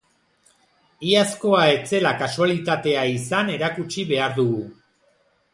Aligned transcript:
Iazkoa 1.09 1.59
ez 1.75 1.83
zela 1.93 2.15
kasualitatea 2.23 3.07
izan 3.19 3.55
erakutsi 3.59 4.11
behar 4.15 4.37
dugu. 4.43 4.69